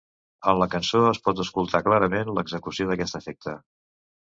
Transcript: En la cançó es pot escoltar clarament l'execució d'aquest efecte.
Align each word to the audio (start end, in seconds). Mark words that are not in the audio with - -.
En 0.53 0.55
la 0.61 0.67
cançó 0.75 1.01
es 1.09 1.19
pot 1.27 1.43
escoltar 1.43 1.83
clarament 1.89 2.33
l'execució 2.39 2.91
d'aquest 2.91 3.21
efecte. 3.23 3.57